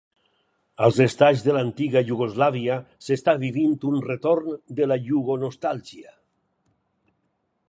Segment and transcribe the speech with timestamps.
[0.85, 6.21] Als Estats de l'antiga Iugoslàvia s'està vivint un retorn de la Iugo-nostàlgia.